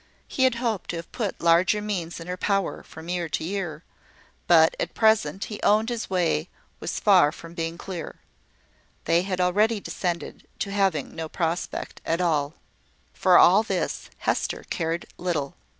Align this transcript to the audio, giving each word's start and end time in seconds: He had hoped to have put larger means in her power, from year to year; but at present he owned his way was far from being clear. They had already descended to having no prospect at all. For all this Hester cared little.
He 0.27 0.45
had 0.45 0.55
hoped 0.55 0.89
to 0.89 0.95
have 0.95 1.11
put 1.11 1.39
larger 1.39 1.79
means 1.79 2.19
in 2.19 2.25
her 2.25 2.35
power, 2.35 2.81
from 2.81 3.07
year 3.07 3.29
to 3.29 3.43
year; 3.43 3.83
but 4.47 4.75
at 4.79 4.95
present 4.95 5.43
he 5.43 5.59
owned 5.61 5.89
his 5.89 6.09
way 6.09 6.49
was 6.79 6.99
far 6.99 7.31
from 7.31 7.53
being 7.53 7.77
clear. 7.77 8.15
They 9.05 9.21
had 9.21 9.39
already 9.39 9.79
descended 9.79 10.47
to 10.57 10.71
having 10.71 11.13
no 11.15 11.29
prospect 11.29 12.01
at 12.03 12.19
all. 12.19 12.55
For 13.13 13.37
all 13.37 13.61
this 13.61 14.09
Hester 14.17 14.65
cared 14.71 15.05
little. 15.19 15.53